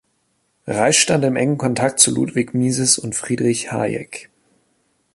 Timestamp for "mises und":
2.55-3.13